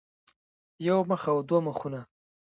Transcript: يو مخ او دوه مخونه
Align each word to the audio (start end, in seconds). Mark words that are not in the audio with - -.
يو 0.85 0.97
مخ 1.09 1.21
او 1.31 1.37
دوه 1.47 1.59
مخونه 1.67 2.01